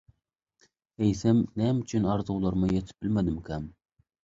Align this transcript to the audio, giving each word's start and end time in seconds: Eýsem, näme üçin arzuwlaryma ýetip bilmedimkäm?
Eýsem, 1.07 1.43
näme 1.63 1.85
üçin 1.85 2.09
arzuwlaryma 2.15 2.73
ýetip 2.79 3.07
bilmedimkäm? 3.07 3.71